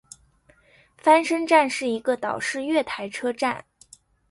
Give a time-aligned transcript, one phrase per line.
[0.97, 3.63] 翻身站是一个岛式月台车站。